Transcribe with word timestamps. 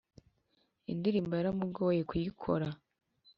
iyindirimbo 0.83 1.33
yaramugoye 1.35 2.01
kuyikora 2.09 2.67